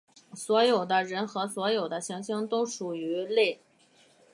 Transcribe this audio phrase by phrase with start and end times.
[0.33, 3.61] 所有的人和所有的行星都属于类。